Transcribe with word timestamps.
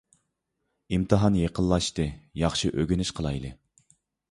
ئىمتىھان 0.97 1.37
يېقىنلاشتى. 1.41 2.07
ياخشى 2.47 2.73
ئۆگىنىش 2.79 3.15
قىلاي 3.21 3.55